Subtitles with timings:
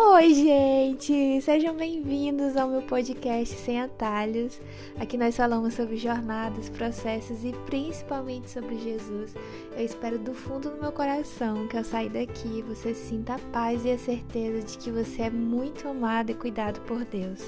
[0.00, 1.42] Oi, gente!
[1.42, 4.60] Sejam bem-vindos ao meu podcast Sem Atalhos.
[4.96, 9.34] Aqui nós falamos sobre jornadas, processos e principalmente sobre Jesus.
[9.76, 13.84] Eu espero do fundo do meu coração que ao sair daqui você sinta a paz
[13.84, 17.42] e a certeza de que você é muito amado e cuidado por Deus.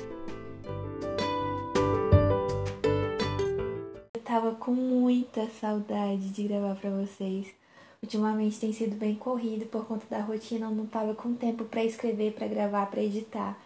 [4.13, 7.60] Eu tava com muita saudade de gravar para vocês.
[8.03, 11.85] Ultimamente tem sido bem corrido por conta da rotina, eu não tava com tempo para
[11.85, 13.59] escrever, para gravar, para editar.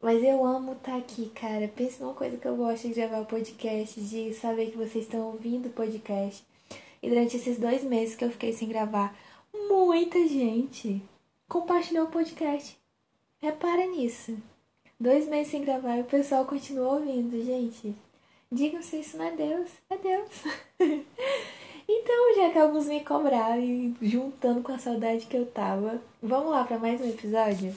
[0.00, 1.68] Mas eu amo estar tá aqui, cara.
[1.68, 5.66] Pensa numa coisa que eu gosto de gravar podcast, de saber que vocês estão ouvindo
[5.66, 6.44] o podcast.
[7.02, 9.16] E durante esses dois meses que eu fiquei sem gravar,
[9.54, 11.00] muita gente
[11.48, 12.76] compartilhou o podcast.
[13.40, 14.36] Repara nisso.
[14.98, 17.94] Dois meses sem gravar e o pessoal continua ouvindo, gente.
[18.50, 19.70] Digam se isso não é Deus.
[19.90, 20.30] É Deus.
[21.94, 26.50] Então, já que alguns me cobraram e juntando com a saudade que eu tava, vamos
[26.50, 27.76] lá para mais um episódio?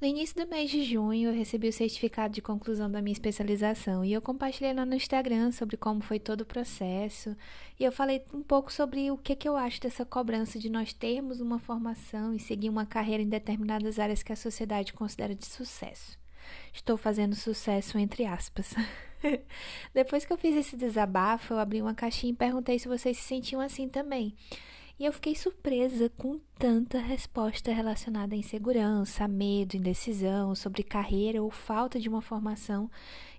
[0.00, 4.04] No início do mês de junho, eu recebi o certificado de conclusão da minha especialização
[4.04, 7.36] e eu compartilhei lá no Instagram sobre como foi todo o processo
[7.80, 10.92] e eu falei um pouco sobre o que, que eu acho dessa cobrança de nós
[10.92, 15.44] termos uma formação e seguir uma carreira em determinadas áreas que a sociedade considera de
[15.44, 16.16] sucesso.
[16.72, 18.74] Estou fazendo sucesso entre aspas.
[19.94, 23.24] Depois que eu fiz esse desabafo, eu abri uma caixinha e perguntei se vocês se
[23.24, 24.34] sentiam assim também.
[24.98, 31.50] E eu fiquei surpresa com tanta resposta relacionada à insegurança, medo, indecisão, sobre carreira ou
[31.50, 32.90] falta de uma formação,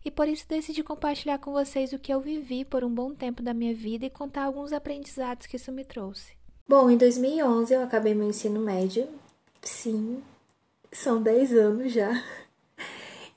[0.06, 3.42] e por isso decidi compartilhar com vocês o que eu vivi por um bom tempo
[3.42, 6.34] da minha vida e contar alguns aprendizados que isso me trouxe.
[6.68, 9.08] Bom, em 2011 eu acabei meu ensino médio.
[9.64, 10.22] Sim,
[10.92, 12.24] são 10 anos já.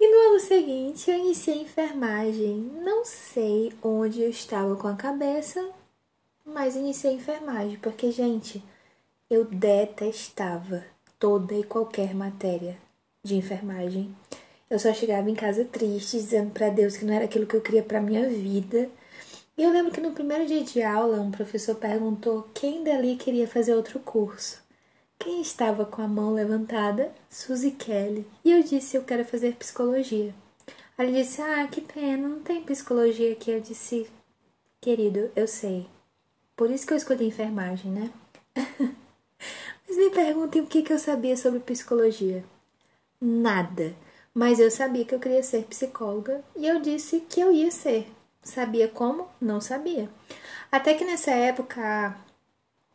[0.03, 2.56] E no ano seguinte eu iniciei enfermagem.
[2.83, 5.69] Não sei onde eu estava com a cabeça,
[6.43, 8.65] mas iniciei enfermagem, porque, gente,
[9.28, 10.83] eu detestava
[11.19, 12.78] toda e qualquer matéria
[13.23, 14.17] de enfermagem.
[14.71, 17.61] Eu só chegava em casa triste, dizendo para Deus que não era aquilo que eu
[17.61, 18.88] queria para minha vida.
[19.59, 23.47] E eu lembro que no primeiro dia de aula, um professor perguntou quem dali queria
[23.47, 24.62] fazer outro curso.
[25.20, 27.12] Quem estava com a mão levantada?
[27.28, 28.26] Suzy Kelly.
[28.42, 30.34] E eu disse: Eu quero fazer psicologia.
[30.98, 33.50] Ele disse: Ah, que pena, não tem psicologia aqui.
[33.50, 34.10] Eu disse:
[34.81, 35.86] Querido, eu sei.
[36.56, 38.10] Por isso que eu escolhi enfermagem, né?
[39.86, 42.42] Mas me perguntem o que, que eu sabia sobre psicologia.
[43.20, 43.94] Nada.
[44.32, 48.10] Mas eu sabia que eu queria ser psicóloga e eu disse que eu ia ser.
[48.42, 49.28] Sabia como?
[49.38, 50.08] Não sabia.
[50.72, 52.16] Até que nessa época a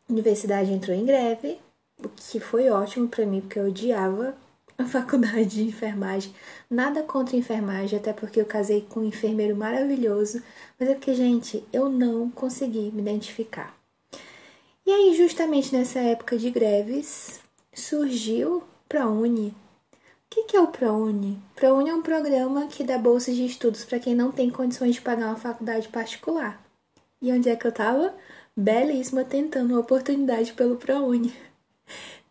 [0.10, 1.60] universidade entrou em greve
[2.04, 4.36] o que foi ótimo para mim, porque eu odiava
[4.78, 6.34] a faculdade de enfermagem.
[6.70, 10.42] Nada contra enfermagem, até porque eu casei com um enfermeiro maravilhoso,
[10.80, 13.76] mas é porque, gente, eu não consegui me identificar.
[14.86, 17.40] E aí, justamente nessa época de greves,
[17.74, 19.56] surgiu ProUni.
[20.38, 21.42] O que é o ProUni?
[21.56, 25.02] ProUni é um programa que dá bolsas de estudos para quem não tem condições de
[25.02, 26.62] pagar uma faculdade particular.
[27.22, 28.14] E onde é que eu tava?
[28.56, 31.34] Belíssima, tentando uma oportunidade pelo ProUni.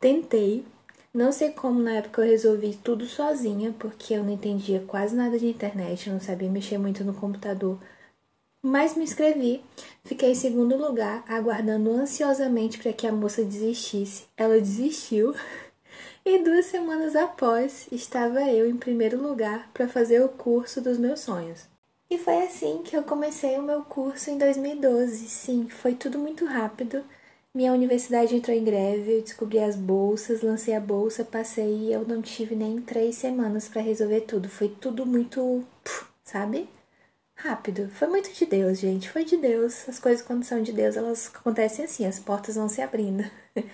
[0.00, 0.64] Tentei.
[1.12, 5.38] Não sei como na época eu resolvi tudo sozinha, porque eu não entendia quase nada
[5.38, 7.78] de internet, não sabia mexer muito no computador.
[8.60, 9.62] Mas me inscrevi,
[10.04, 14.24] fiquei em segundo lugar, aguardando ansiosamente para que a moça desistisse.
[14.36, 15.34] Ela desistiu.
[16.26, 21.20] E duas semanas após, estava eu em primeiro lugar para fazer o curso dos meus
[21.20, 21.68] sonhos.
[22.08, 25.28] E foi assim que eu comecei o meu curso em 2012.
[25.28, 27.04] Sim, foi tudo muito rápido.
[27.56, 32.04] Minha universidade entrou em greve, eu descobri as bolsas, lancei a bolsa, passei e eu
[32.04, 34.48] não tive nem três semanas para resolver tudo.
[34.48, 35.64] Foi tudo muito,
[36.24, 36.68] sabe?
[37.36, 37.88] Rápido.
[37.90, 39.08] Foi muito de Deus, gente.
[39.08, 39.88] Foi de Deus.
[39.88, 43.24] As coisas, quando são de Deus, elas acontecem assim, as portas vão se abrindo.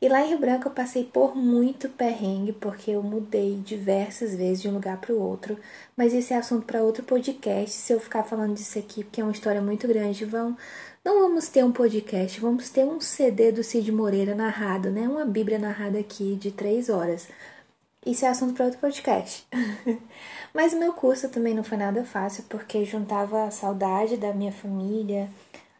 [0.00, 4.60] E lá em Rio Branco eu passei por muito perrengue, porque eu mudei diversas vezes
[4.60, 5.58] de um lugar para o outro.
[5.96, 7.70] Mas esse é assunto para outro podcast.
[7.74, 10.54] Se eu ficar falando disso aqui, porque é uma história muito grande, vão
[11.06, 15.02] não vamos ter um podcast, vamos ter um CD do Cid Moreira narrado, né?
[15.02, 17.28] Uma Bíblia narrada aqui de três horas.
[18.04, 19.46] Isso é assunto para outro podcast.
[20.52, 24.50] Mas o meu curso também não foi nada fácil, porque juntava a saudade da minha
[24.50, 25.30] família,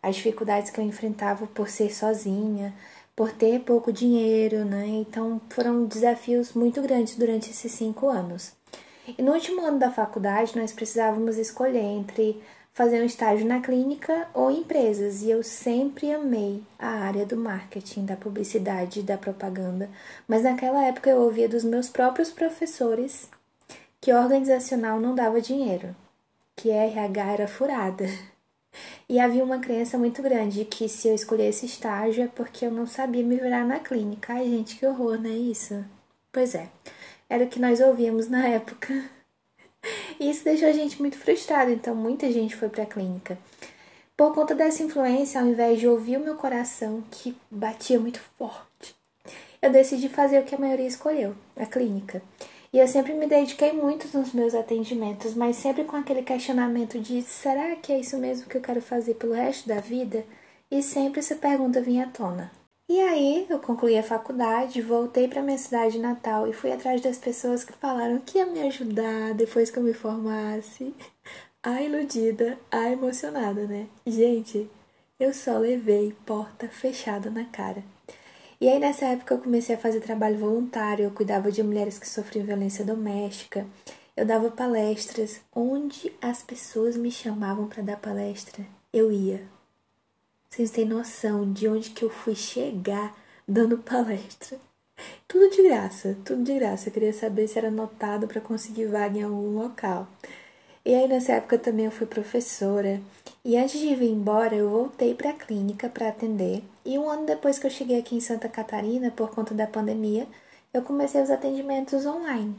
[0.00, 2.72] as dificuldades que eu enfrentava por ser sozinha,
[3.17, 4.87] por ter pouco dinheiro, né?
[4.87, 8.52] Então foram desafios muito grandes durante esses cinco anos.
[9.19, 12.40] E no último ano da faculdade, nós precisávamos escolher entre
[12.76, 17.34] fazer um estágio na clínica ou em empresas, e eu sempre amei a área do
[17.34, 19.88] marketing, da publicidade, da propaganda,
[20.28, 23.31] mas naquela época eu ouvia dos meus próprios professores
[23.99, 25.96] que organizacional não dava dinheiro,
[26.55, 28.05] que RH era furada.
[29.08, 32.70] E havia uma crença muito grande de que se eu escolhesse estágio é porque eu
[32.70, 34.34] não sabia me virar na clínica.
[34.34, 35.82] Ai, gente, que horror, não é isso?
[36.31, 36.69] Pois é.
[37.26, 39.16] era o que nós ouvíamos na época.
[40.19, 43.39] E isso deixou a gente muito frustrado, então muita gente foi para a clínica.
[44.17, 48.97] Por conta dessa influência, ao invés de ouvir o meu coração, que batia muito forte,
[49.61, 52.23] eu decidi fazer o que a maioria escolheu, a clínica.
[52.73, 57.23] E eu sempre me dediquei muito nos meus atendimentos, mas sempre com aquele questionamento de
[57.23, 60.25] será que é isso mesmo que eu quero fazer pelo resto da vida?
[60.71, 62.51] E sempre essa pergunta vinha à tona.
[62.88, 67.19] E aí eu concluí a faculdade, voltei para minha cidade natal e fui atrás das
[67.19, 70.94] pessoas que falaram que ia me ajudar depois que eu me formasse.
[71.62, 73.88] A iludida, a emocionada, né?
[74.06, 74.71] Gente,
[75.19, 77.83] eu só levei porta fechada na cara.
[78.61, 82.09] E aí nessa época eu comecei a fazer trabalho voluntário, eu cuidava de mulheres que
[82.09, 83.67] sofriam violência doméstica,
[84.17, 89.56] eu dava palestras, onde as pessoas me chamavam para dar palestra, eu ia.
[90.56, 93.14] Vocês têm noção de onde que eu fui chegar
[93.47, 94.58] dando palestra.
[95.29, 96.88] Tudo de graça, tudo de graça.
[96.88, 100.08] Eu queria saber se era notado para conseguir vaga em algum local.
[100.82, 103.03] E aí nessa época também eu fui professora.
[103.44, 106.64] E antes de vir embora, eu voltei para a clínica para atender.
[106.87, 110.26] E um ano depois que eu cheguei aqui em Santa Catarina, por conta da pandemia,
[110.73, 112.56] eu comecei os atendimentos online.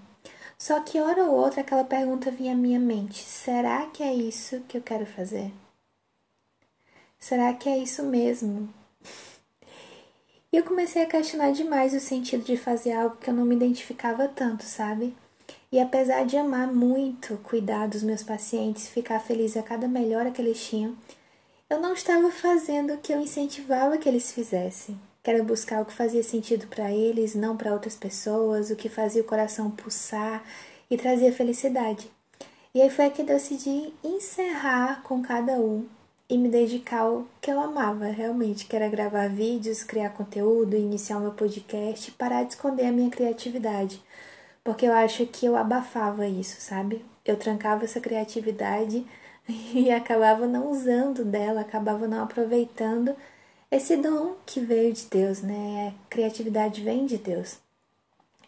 [0.56, 4.62] Só que hora ou outra aquela pergunta vinha à minha mente: será que é isso
[4.68, 5.52] que eu quero fazer?
[7.20, 8.70] Será que é isso mesmo?
[10.52, 13.56] E eu comecei a questionar demais o sentido de fazer algo que eu não me
[13.56, 15.16] identificava tanto, sabe?
[15.72, 20.42] E apesar de amar muito cuidar dos meus pacientes, ficar feliz a cada melhora que
[20.42, 20.96] eles tinham,
[21.70, 25.86] eu não estava fazendo o que eu incentivava que eles fizessem, que era buscar o
[25.86, 30.42] que fazia sentido para eles, não para outras pessoas, o que fazia o coração pulsar
[30.90, 32.10] e trazia felicidade.
[32.74, 35.86] E aí foi que eu decidi encerrar com cada um
[36.30, 41.20] e me dedicar ao que eu amava realmente, que era gravar vídeos, criar conteúdo, iniciar
[41.20, 44.02] meu podcast, parar de esconder a minha criatividade,
[44.64, 47.06] porque eu acho que eu abafava isso, sabe?
[47.26, 49.06] Eu trancava essa criatividade
[49.48, 53.16] e acabava não usando dela, acabava não aproveitando
[53.72, 55.94] esse dom que veio de Deus, né?
[55.94, 57.58] A criatividade vem de Deus.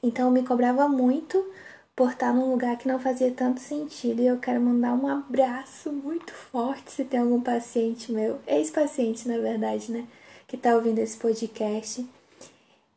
[0.02, 1.46] Então eu me cobrava muito
[2.00, 4.22] por estar num lugar que não fazia tanto sentido.
[4.22, 9.38] E eu quero mandar um abraço muito forte se tem algum paciente meu, ex-paciente na
[9.38, 10.06] verdade, né,
[10.48, 12.07] que está ouvindo esse podcast.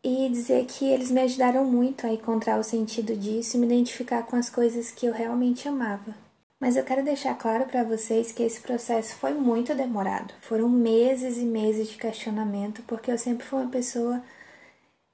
[0.04, 4.22] E dizer que eles me ajudaram muito a encontrar o sentido disso e me identificar
[4.22, 6.14] com as coisas que eu realmente amava.
[6.60, 10.32] Mas eu quero deixar claro para vocês que esse processo foi muito demorado.
[10.43, 14.22] Foram meses e meses de questionamento, porque eu sempre fui uma pessoa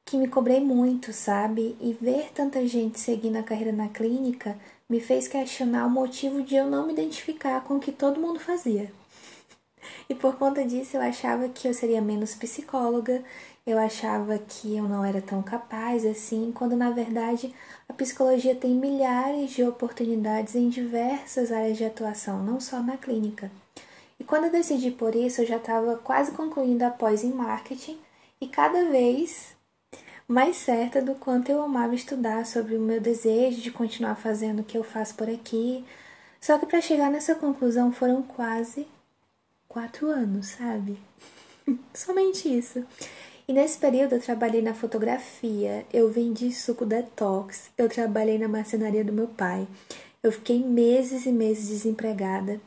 [0.09, 1.77] que me cobrei muito, sabe?
[1.81, 4.57] E ver tanta gente seguindo a carreira na clínica
[4.89, 8.41] me fez questionar o motivo de eu não me identificar com o que todo mundo
[8.41, 8.91] fazia.
[10.09, 13.23] E por conta disso eu achava que eu seria menos psicóloga,
[13.67, 17.55] eu achava que eu não era tão capaz assim, quando na verdade
[17.87, 23.51] a psicologia tem milhares de oportunidades em diversas áreas de atuação, não só na clínica.
[24.19, 27.99] E quando eu decidi por isso, eu já estava quase concluindo a pós em marketing
[28.41, 29.58] e cada vez
[30.29, 34.65] mais certa do quanto eu amava estudar sobre o meu desejo de continuar fazendo o
[34.65, 35.83] que eu faço por aqui.
[36.39, 38.87] Só que para chegar nessa conclusão foram quase
[39.67, 40.99] quatro anos, sabe?
[41.95, 42.85] Somente isso.
[43.49, 49.03] E nesse período eu trabalhei na fotografia, eu vendi suco detox, eu trabalhei na marcenaria
[49.03, 49.67] do meu pai.
[50.23, 52.61] Eu fiquei meses e meses desempregada.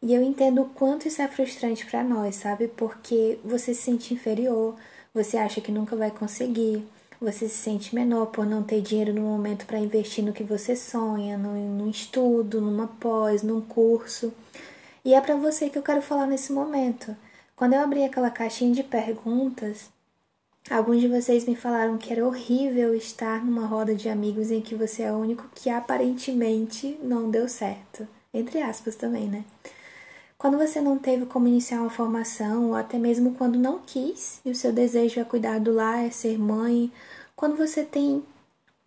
[0.00, 2.68] E eu entendo o quanto isso é frustrante para nós, sabe?
[2.68, 4.76] Porque você se sente inferior,
[5.12, 6.86] você acha que nunca vai conseguir.
[7.20, 10.76] Você se sente menor por não ter dinheiro no momento para investir no que você
[10.76, 14.32] sonha, num estudo, numa pós, num curso.
[15.04, 17.16] E é para você que eu quero falar nesse momento.
[17.56, 19.90] Quando eu abri aquela caixinha de perguntas,
[20.70, 24.76] alguns de vocês me falaram que era horrível estar numa roda de amigos em que
[24.76, 28.06] você é o único que aparentemente não deu certo.
[28.32, 29.44] Entre aspas também, né?
[30.38, 34.50] Quando você não teve como iniciar uma formação, ou até mesmo quando não quis, e
[34.52, 36.92] o seu desejo é cuidar do lar, é ser mãe,
[37.34, 38.22] quando você tem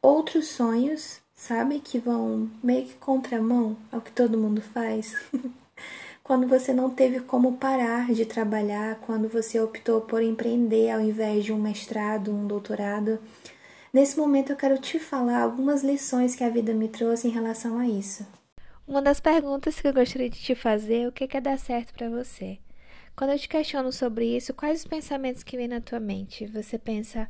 [0.02, 5.14] outros sonhos, sabe, que vão meio que contramão ao que todo mundo faz.
[6.24, 11.44] quando você não teve como parar de trabalhar, quando você optou por empreender ao invés
[11.44, 13.20] de um mestrado, um doutorado.
[13.92, 17.78] Nesse momento eu quero te falar algumas lições que a vida me trouxe em relação
[17.78, 18.26] a isso.
[18.88, 21.94] Uma das perguntas que eu gostaria de te fazer é o que quer dar certo
[21.94, 22.58] para você.
[23.16, 26.48] Quando eu te questiono sobre isso, quais os pensamentos que vêm na tua mente?
[26.48, 27.30] Você pensa,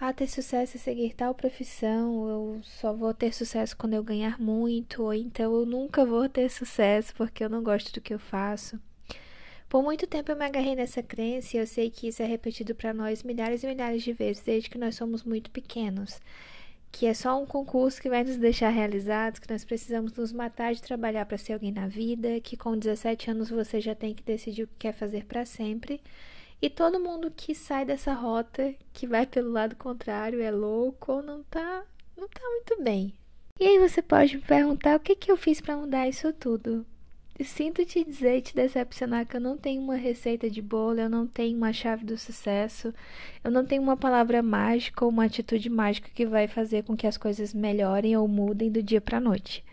[0.00, 4.40] ah, ter sucesso é seguir tal profissão, eu só vou ter sucesso quando eu ganhar
[4.40, 8.18] muito, ou então eu nunca vou ter sucesso porque eu não gosto do que eu
[8.18, 8.80] faço.
[9.68, 12.74] Por muito tempo eu me agarrei nessa crença e eu sei que isso é repetido
[12.74, 16.20] para nós milhares e milhares de vezes desde que nós somos muito pequenos
[16.90, 20.74] que é só um concurso que vai nos deixar realizados, que nós precisamos nos matar
[20.74, 24.22] de trabalhar para ser alguém na vida, que com 17 anos você já tem que
[24.22, 26.00] decidir o que quer fazer para sempre.
[26.60, 31.22] E todo mundo que sai dessa rota, que vai pelo lado contrário, é louco ou
[31.22, 31.84] não tá,
[32.16, 33.14] não tá muito bem.
[33.60, 36.84] E aí você pode me perguntar o que que eu fiz para mudar isso tudo?
[37.44, 41.08] Sinto te dizer e te decepcionar que eu não tenho uma receita de bolo, eu
[41.08, 42.92] não tenho uma chave do sucesso,
[43.44, 47.06] eu não tenho uma palavra mágica ou uma atitude mágica que vai fazer com que
[47.06, 49.64] as coisas melhorem ou mudem do dia para noite.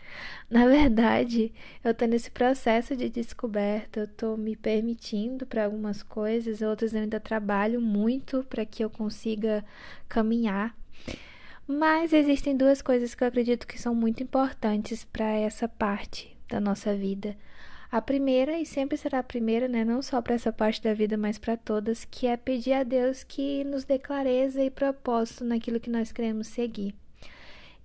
[0.48, 6.62] Na verdade, eu tô nesse processo de descoberta, eu tô me permitindo para algumas coisas,
[6.62, 9.64] outras eu ainda trabalho muito para que eu consiga
[10.08, 10.76] caminhar.
[11.66, 16.60] Mas existem duas coisas que eu acredito que são muito importantes para essa parte da
[16.60, 17.36] nossa vida.
[17.90, 21.16] A primeira, e sempre será a primeira, né, não só para essa parte da vida,
[21.16, 25.80] mas para todas, que é pedir a Deus que nos dê clareza e propósito naquilo
[25.80, 26.94] que nós queremos seguir.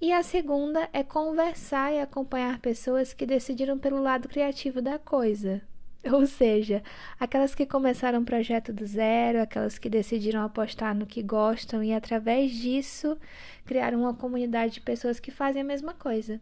[0.01, 5.62] E a segunda é conversar e acompanhar pessoas que decidiram pelo lado criativo da coisa.
[6.12, 6.81] Ou seja,
[7.20, 11.93] aquelas que começaram um projeto do zero, aquelas que decidiram apostar no que gostam e,
[11.93, 13.15] através disso,
[13.63, 16.41] criaram uma comunidade de pessoas que fazem a mesma coisa.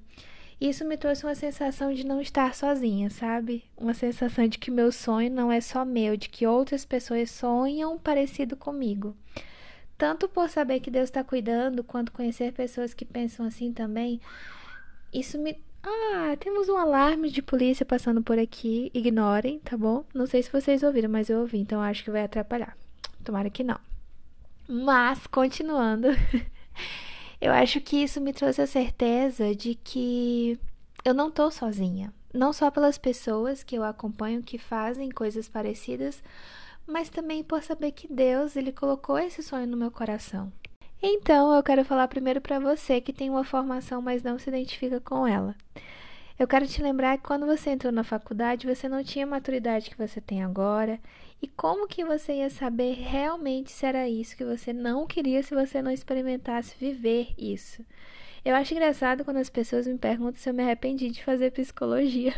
[0.60, 3.64] Isso me trouxe uma sensação de não estar sozinha, sabe?
[3.78, 7.98] Uma sensação de que meu sonho não é só meu, de que outras pessoas sonham
[7.98, 9.16] parecido comigo.
[9.98, 14.20] Tanto por saber que Deus está cuidando, quanto conhecer pessoas que pensam assim também,
[15.14, 15.58] isso me.
[15.82, 18.92] Ah, temos um alarme de polícia passando por aqui.
[18.94, 20.04] Ignorem, tá bom?
[20.14, 22.78] Não sei se vocês ouviram, mas eu ouvi, então acho que vai atrapalhar.
[23.24, 23.80] Tomara que não.
[24.68, 26.10] Mas, continuando.
[27.42, 30.60] Eu acho que isso me trouxe a certeza de que
[31.06, 32.14] eu não tô sozinha.
[32.34, 36.22] Não só pelas pessoas que eu acompanho que fazem coisas parecidas,
[36.86, 40.52] mas também por saber que Deus, ele colocou esse sonho no meu coração.
[41.02, 45.00] Então, eu quero falar primeiro para você que tem uma formação, mas não se identifica
[45.00, 45.56] com ela.
[46.40, 49.90] Eu quero te lembrar que quando você entrou na faculdade, você não tinha a maturidade
[49.90, 50.98] que você tem agora.
[51.42, 55.54] E como que você ia saber realmente se era isso que você não queria se
[55.54, 57.86] você não experimentasse viver isso?
[58.46, 62.34] Eu acho engraçado quando as pessoas me perguntam se eu me arrependi de fazer psicologia.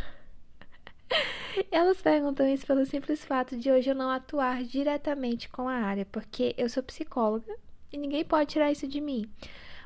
[1.70, 6.08] Elas perguntam isso pelo simples fato de hoje eu não atuar diretamente com a área,
[6.12, 7.55] porque eu sou psicóloga
[7.93, 9.29] e ninguém pode tirar isso de mim.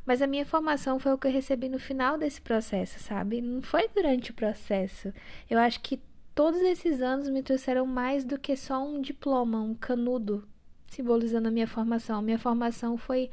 [0.06, 3.42] Mas a minha formação foi o que eu recebi no final desse processo, sabe?
[3.42, 5.12] Não foi durante o processo.
[5.50, 6.00] Eu acho que
[6.36, 10.48] todos esses anos me trouxeram mais do que só um diploma, um canudo,
[10.88, 12.22] simbolizando a minha formação.
[12.22, 13.32] Minha formação foi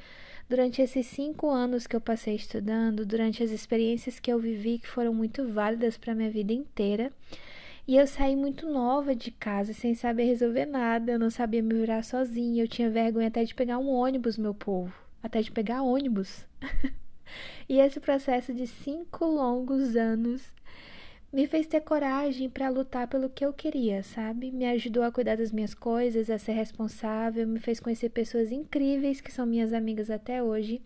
[0.49, 4.89] durante esses cinco anos que eu passei estudando, durante as experiências que eu vivi, que
[4.89, 7.13] foram muito válidas para minha vida inteira.
[7.87, 11.75] E eu saí muito nova de casa, sem saber resolver nada, eu não sabia me
[11.75, 15.83] virar sozinha, eu tinha vergonha até de pegar um ônibus, meu povo até de pegar
[15.83, 16.45] ônibus.
[17.69, 20.43] e esse processo de cinco longos anos
[21.33, 24.51] me fez ter coragem para lutar pelo que eu queria, sabe?
[24.51, 29.21] Me ajudou a cuidar das minhas coisas, a ser responsável, me fez conhecer pessoas incríveis
[29.21, 30.83] que são minhas amigas até hoje.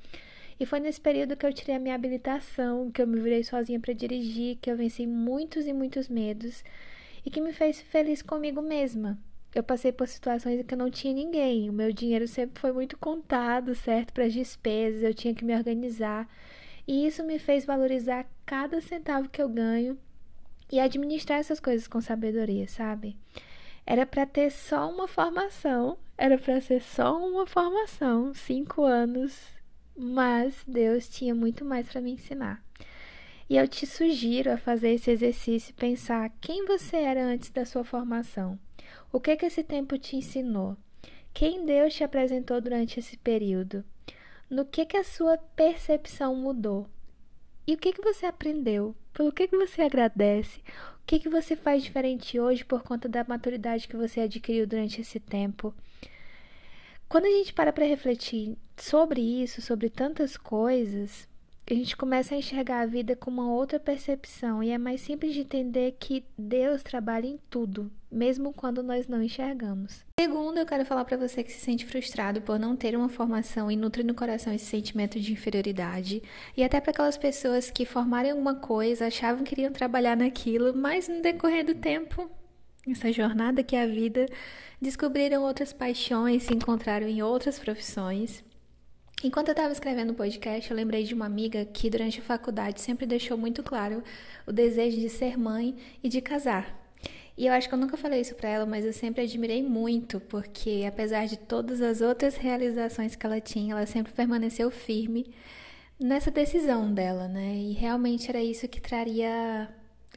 [0.59, 3.80] E foi nesse período que eu tirei a minha habilitação, que eu me virei sozinha
[3.80, 6.62] para dirigir, que eu venci muitos e muitos medos
[7.25, 9.18] e que me fez feliz comigo mesma,
[9.58, 11.70] eu passei por situações em que eu não tinha ninguém.
[11.70, 14.12] O meu dinheiro sempre foi muito contado, certo?
[14.12, 16.28] Para as despesas, eu tinha que me organizar.
[16.86, 19.98] E isso me fez valorizar cada centavo que eu ganho
[20.70, 23.16] e administrar essas coisas com sabedoria, sabe?
[23.84, 29.40] Era para ter só uma formação, era para ser só uma formação, cinco anos,
[29.96, 32.65] mas Deus tinha muito mais para me ensinar.
[33.48, 37.64] E eu te sugiro a fazer esse exercício e pensar quem você era antes da
[37.64, 38.58] sua formação.
[39.12, 40.76] O que que esse tempo te ensinou?
[41.32, 43.84] Quem Deus te apresentou durante esse período?
[44.50, 46.88] No que que a sua percepção mudou?
[47.66, 48.96] E o que que você aprendeu?
[49.12, 50.60] Pelo que que você agradece?
[51.02, 55.00] O que que você faz diferente hoje por conta da maturidade que você adquiriu durante
[55.00, 55.72] esse tempo?
[57.08, 61.28] Quando a gente para para refletir sobre isso, sobre tantas coisas,
[61.68, 65.35] a gente começa a enxergar a vida com uma outra percepção e é mais simples
[65.35, 70.04] de entender que Deus trabalha em tudo, mesmo quando nós não enxergamos.
[70.20, 73.68] Segundo, eu quero falar para você que se sente frustrado por não ter uma formação
[73.68, 76.23] e nutre no coração esse sentimento de inferioridade,
[76.56, 81.08] e até para aquelas pessoas que formaram alguma coisa, achavam que iriam trabalhar naquilo, mas
[81.08, 82.30] no decorrer do tempo,
[82.88, 84.26] essa jornada que é a vida,
[84.80, 88.45] descobriram outras paixões, se encontraram em outras profissões
[89.25, 92.82] Enquanto eu estava escrevendo o podcast, eu lembrei de uma amiga que durante a faculdade
[92.82, 94.02] sempre deixou muito claro
[94.46, 96.87] o desejo de ser mãe e de casar.
[97.37, 100.20] E eu acho que eu nunca falei isso para ela, mas eu sempre admirei muito,
[100.20, 105.35] porque apesar de todas as outras realizações que ela tinha, ela sempre permaneceu firme
[105.99, 107.54] nessa decisão dela, né?
[107.56, 109.68] E realmente era isso que traria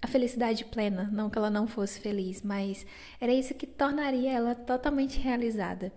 [0.01, 2.85] a felicidade plena, não que ela não fosse feliz, mas
[3.19, 5.91] era isso que tornaria ela totalmente realizada.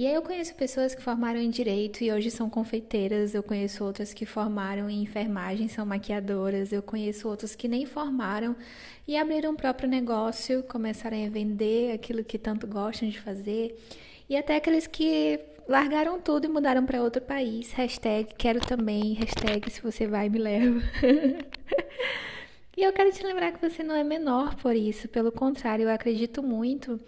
[0.00, 3.84] E aí eu conheço pessoas que formaram em direito e hoje são confeiteiras, eu conheço
[3.84, 8.56] outras que formaram em enfermagem, são maquiadoras, eu conheço outras que nem formaram
[9.06, 13.78] e abriram o próprio negócio, começaram a vender aquilo que tanto gostam de fazer,
[14.26, 15.38] e até aqueles que
[15.68, 17.70] largaram tudo e mudaram para outro país.
[17.72, 20.80] Hashtag quero também, hashtag se você vai me leva.
[22.74, 25.90] e eu quero te lembrar que você não é menor por isso, pelo contrário, eu
[25.90, 26.98] acredito muito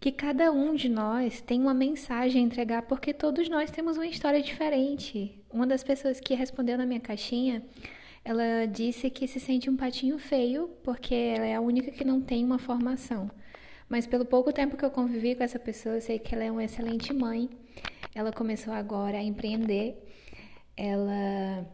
[0.00, 4.06] que cada um de nós tem uma mensagem a entregar, porque todos nós temos uma
[4.06, 5.44] história diferente.
[5.52, 7.62] Uma das pessoas que respondeu na minha caixinha,
[8.24, 12.20] ela disse que se sente um patinho feio, porque ela é a única que não
[12.22, 13.30] tem uma formação.
[13.90, 16.50] Mas pelo pouco tempo que eu convivi com essa pessoa, eu sei que ela é
[16.50, 17.50] uma excelente mãe.
[18.14, 20.02] Ela começou agora a empreender.
[20.76, 21.66] Ela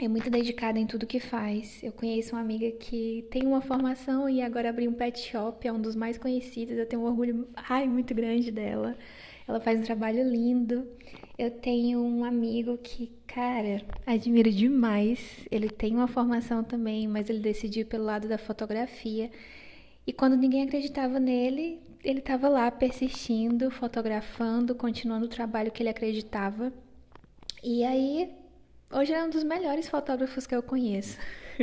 [0.00, 1.82] é muito dedicada em tudo que faz.
[1.82, 5.72] Eu conheço uma amiga que tem uma formação e agora abriu um pet shop, é
[5.72, 6.76] um dos mais conhecidos.
[6.76, 8.96] Eu tenho um orgulho ai, muito grande dela.
[9.46, 10.86] Ela faz um trabalho lindo.
[11.36, 15.46] Eu tenho um amigo que, cara, admiro demais.
[15.50, 19.30] Ele tem uma formação também, mas ele decidiu pelo lado da fotografia.
[20.06, 25.90] E quando ninguém acreditava nele, ele estava lá persistindo, fotografando, continuando o trabalho que ele
[25.90, 26.72] acreditava.
[27.64, 28.30] E aí
[28.90, 31.18] Hoje é um dos melhores fotógrafos que eu conheço.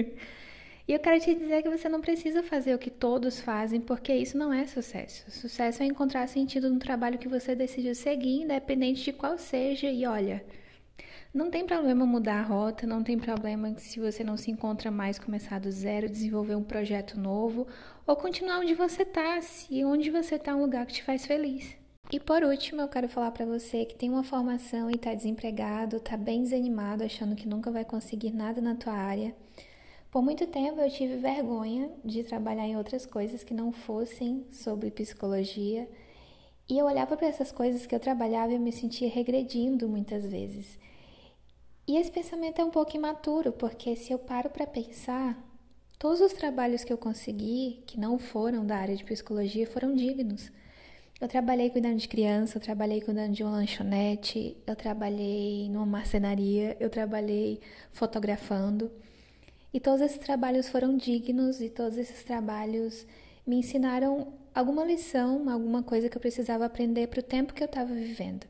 [0.87, 4.13] e eu quero te dizer que você não precisa fazer o que todos fazem, porque
[4.13, 5.25] isso não é sucesso.
[5.31, 9.89] Sucesso é encontrar sentido no trabalho que você decidiu seguir, independente de qual seja.
[9.89, 10.45] E olha,
[11.33, 15.17] não tem problema mudar a rota, não tem problema se você não se encontra mais
[15.17, 17.67] começar do zero, desenvolver um projeto novo
[18.05, 21.25] ou continuar onde você está, se onde você está é um lugar que te faz
[21.25, 21.75] feliz.
[22.11, 25.97] E por último, eu quero falar para você que tem uma formação e está desempregado,
[25.97, 29.35] está bem desanimado, achando que nunca vai conseguir nada na tua área.
[30.11, 34.91] Por muito tempo eu tive vergonha de trabalhar em outras coisas que não fossem sobre
[34.91, 35.89] psicologia,
[36.69, 40.25] e eu olhava para essas coisas que eu trabalhava e eu me sentia regredindo muitas
[40.25, 40.79] vezes.
[41.87, 45.37] E esse pensamento é um pouco imaturo, porque se eu paro para pensar,
[45.99, 50.51] todos os trabalhos que eu consegui, que não foram da área de psicologia, foram dignos.
[51.19, 56.75] Eu trabalhei cuidando de criança, eu trabalhei cuidando de uma lanchonete, eu trabalhei numa marcenaria,
[56.77, 57.61] eu trabalhei
[57.93, 58.91] fotografando.
[59.73, 63.07] E todos esses trabalhos foram dignos e todos esses trabalhos
[63.47, 67.67] me ensinaram alguma lição, alguma coisa que eu precisava aprender para o tempo que eu
[67.67, 68.45] estava vivendo.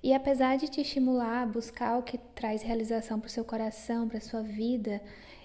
[0.00, 4.08] E apesar de te estimular a buscar o que traz realização para o seu coração,
[4.08, 5.02] para a sua vida,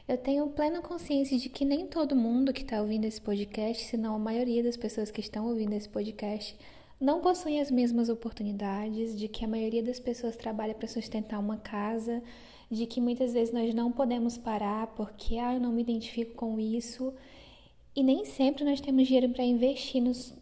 [0.08, 4.16] eu tenho plena consciência de que nem todo mundo que está ouvindo esse podcast, senão
[4.16, 6.58] a maioria das pessoas que estão ouvindo esse podcast,
[7.00, 11.58] não possuem as mesmas oportunidades, de que a maioria das pessoas trabalha para sustentar uma
[11.58, 12.22] casa,
[12.70, 16.60] de que muitas vezes nós não podemos parar porque ah, eu não me identifico com
[16.60, 17.14] isso.
[17.96, 20.34] E nem sempre nós temos dinheiro para investir nos,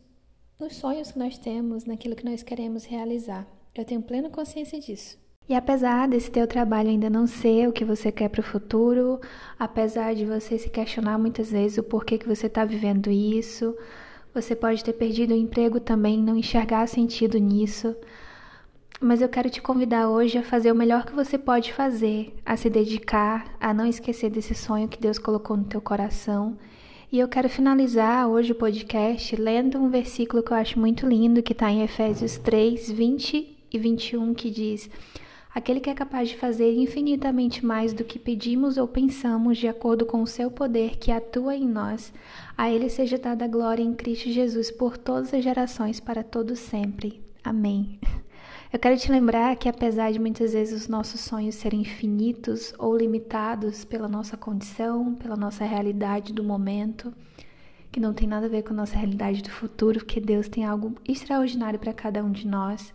[0.60, 3.48] nos sonhos que nós temos, naquilo que nós queremos realizar.
[3.74, 5.18] Eu tenho plena consciência disso.
[5.50, 9.20] E apesar desse teu trabalho ainda não ser o que você quer para o futuro,
[9.58, 13.76] apesar de você se questionar muitas vezes o porquê que você está vivendo isso,
[14.32, 17.96] você pode ter perdido o emprego também, não enxergar sentido nisso.
[19.02, 22.56] Mas eu quero te convidar hoje a fazer o melhor que você pode fazer, a
[22.56, 26.56] se dedicar, a não esquecer desse sonho que Deus colocou no teu coração.
[27.12, 31.42] E eu quero finalizar hoje o podcast lendo um versículo que eu acho muito lindo,
[31.42, 34.88] que está em Efésios 3, 20 e 21, que diz:
[35.60, 40.06] aquele que é capaz de fazer infinitamente mais do que pedimos ou pensamos, de acordo
[40.06, 42.14] com o seu poder que atua em nós.
[42.58, 46.60] A ele seja dada a glória em Cristo Jesus por todas as gerações, para todos
[46.60, 47.22] sempre.
[47.44, 48.00] Amém.
[48.72, 52.96] Eu quero te lembrar que, apesar de muitas vezes os nossos sonhos serem infinitos ou
[52.96, 57.12] limitados pela nossa condição, pela nossa realidade do momento,
[57.92, 60.64] que não tem nada a ver com a nossa realidade do futuro, porque Deus tem
[60.64, 62.94] algo extraordinário para cada um de nós.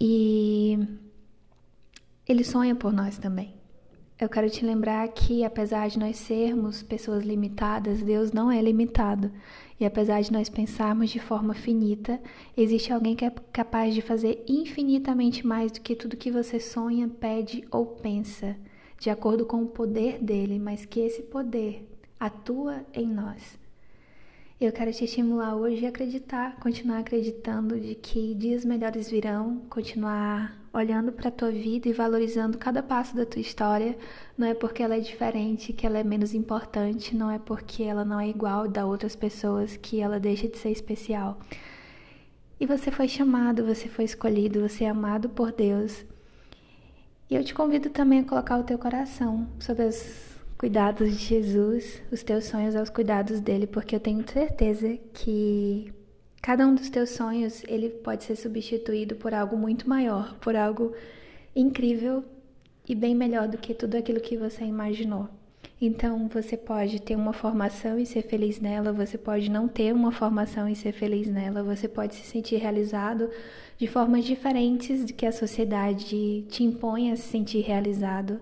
[0.00, 0.80] E
[2.28, 3.54] ele sonha por nós também.
[4.22, 9.32] Eu quero te lembrar que, apesar de nós sermos pessoas limitadas, Deus não é limitado.
[9.80, 12.20] E apesar de nós pensarmos de forma finita,
[12.56, 17.08] existe alguém que é capaz de fazer infinitamente mais do que tudo que você sonha,
[17.08, 18.56] pede ou pensa,
[19.00, 21.84] de acordo com o poder dele, mas que esse poder
[22.20, 23.58] atua em nós.
[24.64, 30.56] Eu quero te estimular hoje a acreditar, continuar acreditando de que dias melhores virão, continuar
[30.72, 33.98] olhando para a tua vida e valorizando cada passo da tua história.
[34.38, 38.04] Não é porque ela é diferente que ela é menos importante, não é porque ela
[38.04, 41.40] não é igual da outras pessoas que ela deixa de ser especial.
[42.60, 46.04] E você foi chamado, você foi escolhido, você é amado por Deus.
[47.28, 50.31] E eu te convido também a colocar o teu coração sobre os
[50.62, 55.92] cuidados de Jesus, os teus sonhos aos cuidados dele, porque eu tenho certeza que
[56.40, 60.94] cada um dos teus sonhos, ele pode ser substituído por algo muito maior, por algo
[61.56, 62.22] incrível
[62.88, 65.28] e bem melhor do que tudo aquilo que você imaginou.
[65.80, 70.12] Então, você pode ter uma formação e ser feliz nela, você pode não ter uma
[70.12, 73.28] formação e ser feliz nela, você pode se sentir realizado
[73.76, 78.40] de formas diferentes de que a sociedade te impõe a se sentir realizado.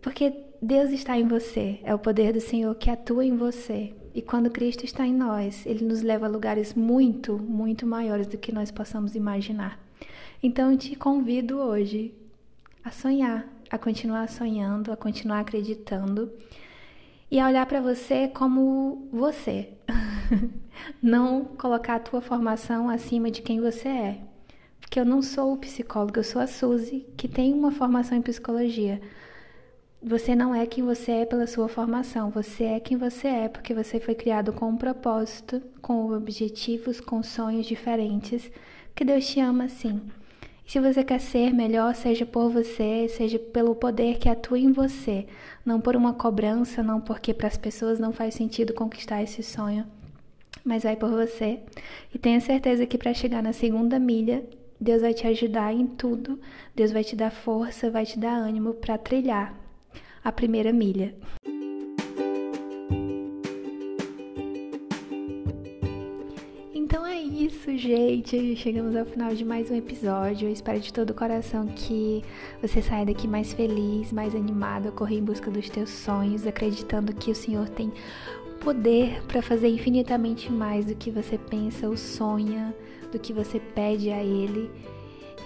[0.00, 3.94] Porque Deus está em você, é o poder do Senhor que atua em você.
[4.14, 8.38] E quando Cristo está em nós, ele nos leva a lugares muito, muito maiores do
[8.38, 9.78] que nós possamos imaginar.
[10.42, 12.14] Então, eu te convido hoje
[12.82, 16.32] a sonhar, a continuar sonhando, a continuar acreditando
[17.30, 19.68] e a olhar para você como você.
[21.02, 24.20] não colocar a tua formação acima de quem você é.
[24.80, 29.02] Porque eu não sou psicóloga, eu sou a Suzy, que tem uma formação em psicologia.
[30.06, 33.72] Você não é quem você é pela sua formação, você é quem você é porque
[33.72, 38.50] você foi criado com um propósito, com objetivos, com sonhos diferentes,
[38.94, 40.02] que Deus te ama assim.
[40.66, 45.26] Se você quer ser melhor, seja por você, seja pelo poder que atua em você,
[45.64, 49.86] não por uma cobrança, não porque para as pessoas não faz sentido conquistar esse sonho,
[50.62, 51.60] mas vai por você.
[52.14, 54.44] E tenha certeza que para chegar na segunda milha,
[54.78, 56.38] Deus vai te ajudar em tudo.
[56.76, 59.63] Deus vai te dar força, vai te dar ânimo para trilhar
[60.24, 61.14] a primeira milha.
[67.44, 68.56] isso, gente.
[68.56, 70.48] Chegamos ao final de mais um episódio.
[70.48, 72.22] Eu espero de todo o coração que
[72.62, 77.30] você saia daqui mais feliz, mais animado correr em busca dos teus sonhos, acreditando que
[77.30, 77.92] o Senhor tem
[78.60, 82.74] poder para fazer infinitamente mais do que você pensa ou sonha,
[83.12, 84.70] do que você pede a Ele.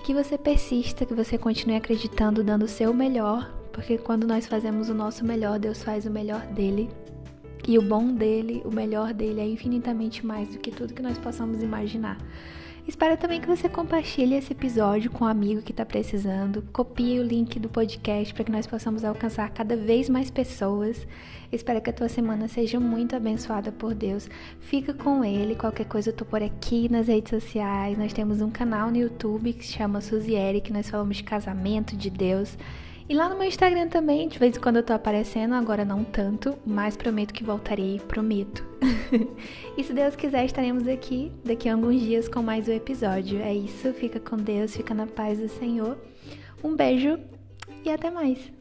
[0.04, 4.88] Que você persista, que você continue acreditando, dando o seu melhor, porque quando nós fazemos
[4.88, 6.90] o nosso melhor, Deus faz o melhor dele.
[7.66, 11.16] E o bom dele, o melhor dele é infinitamente mais do que tudo que nós
[11.16, 12.18] possamos imaginar.
[12.88, 16.62] Espero também que você compartilhe esse episódio com um amigo que está precisando.
[16.72, 21.06] Copie o link do podcast para que nós possamos alcançar cada vez mais pessoas.
[21.52, 24.28] Espero que a tua semana seja muito abençoada por Deus.
[24.58, 25.54] Fica com ele.
[25.54, 27.96] Qualquer coisa eu tô por aqui nas redes sociais.
[27.96, 31.96] Nós temos um canal no YouTube que se chama Suziere, que nós falamos de casamento,
[31.96, 32.58] de Deus.
[33.08, 36.04] E lá no meu Instagram também, de vez em quando eu tô aparecendo, agora não
[36.04, 38.62] tanto, mas prometo que voltarei, prometo.
[39.78, 43.40] e se Deus quiser, estaremos aqui daqui a alguns dias com mais um episódio.
[43.40, 45.96] É isso, fica com Deus, fica na paz do Senhor.
[46.62, 47.18] Um beijo
[47.82, 48.57] e até mais!